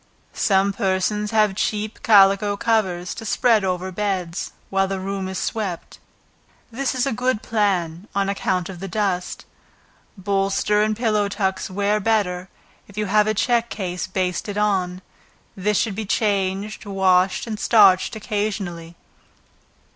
Some 0.33 0.73
persons 0.73 1.29
have 1.29 1.53
cheap 1.53 2.01
calico 2.01 2.57
covers, 2.57 3.13
to 3.13 3.23
spread 3.23 3.63
over 3.63 3.91
beds, 3.91 4.51
while 4.71 4.87
the 4.87 4.99
room 4.99 5.27
is 5.27 5.37
swept, 5.37 5.99
this 6.71 6.95
is 6.95 7.05
a 7.05 7.11
good 7.11 7.43
plan, 7.43 8.07
on 8.15 8.27
account 8.27 8.67
of 8.67 8.79
the 8.79 8.87
dust. 8.87 9.45
Bolster 10.17 10.81
and 10.81 10.97
pillow 10.97 11.29
tucks 11.29 11.69
wear 11.69 11.99
better, 11.99 12.49
if 12.87 12.97
you 12.97 13.05
have 13.05 13.27
a 13.27 13.35
check 13.35 13.69
case 13.69 14.07
basted 14.07 14.57
on, 14.57 15.03
this 15.55 15.77
should 15.77 15.93
be 15.93 16.05
changed, 16.07 16.83
washed 16.87 17.45
and 17.45 17.59
starched 17.59 18.15
occasionally. 18.15 18.95